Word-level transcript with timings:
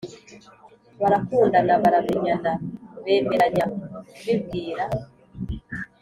barakundana, 1.01 1.73
baramenyana, 1.83 2.51
bemeranya 3.03 3.65
kubibwira 4.15 4.83